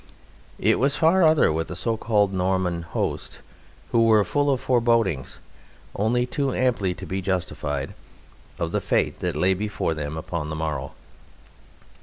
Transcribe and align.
It 0.57 0.79
was 0.79 0.95
far 0.95 1.21
other 1.23 1.53
with 1.53 1.67
the 1.67 1.75
so 1.75 1.95
called 1.95 2.33
"Norman" 2.33 2.81
host, 2.81 3.41
who 3.91 4.07
were 4.07 4.23
full 4.23 4.49
of 4.49 4.59
forebodings 4.59 5.39
only 5.95 6.25
too 6.25 6.51
amply 6.55 6.95
to 6.95 7.05
be 7.05 7.21
justified 7.21 7.93
of 8.57 8.71
the 8.71 8.81
fate 8.81 9.19
that 9.19 9.35
lay 9.35 9.53
before 9.53 9.93
them 9.93 10.17
upon 10.17 10.49
the 10.49 10.55
morrow. 10.55 10.93